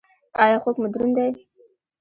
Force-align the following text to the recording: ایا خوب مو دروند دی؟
ایا 0.43 0.57
خوب 0.63 0.75
مو 0.81 0.87
دروند 0.93 1.15
دی؟ 1.17 1.29